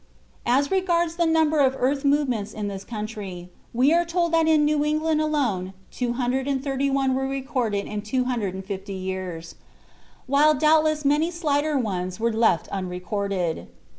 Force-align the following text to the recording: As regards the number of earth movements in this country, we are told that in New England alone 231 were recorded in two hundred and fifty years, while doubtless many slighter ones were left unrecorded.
As 0.47 0.71
regards 0.71 1.15
the 1.17 1.27
number 1.27 1.59
of 1.59 1.75
earth 1.77 2.03
movements 2.03 2.53
in 2.53 2.67
this 2.69 2.83
country, 2.83 3.51
we 3.71 3.93
are 3.93 4.03
told 4.03 4.31
that 4.33 4.47
in 4.47 4.65
New 4.65 4.83
England 4.83 5.21
alone 5.21 5.73
231 5.91 7.13
were 7.13 7.27
recorded 7.27 7.85
in 7.85 8.01
two 8.01 8.23
hundred 8.23 8.55
and 8.55 8.65
fifty 8.65 8.93
years, 8.93 9.53
while 10.25 10.55
doubtless 10.55 11.05
many 11.05 11.29
slighter 11.29 11.77
ones 11.77 12.19
were 12.19 12.33
left 12.33 12.67
unrecorded. 12.69 13.67